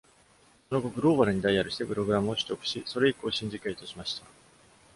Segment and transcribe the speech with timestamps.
[0.69, 4.25] その後、グローバルにダイヤルしてプログラムを取得し、それ以降シンジケートしました。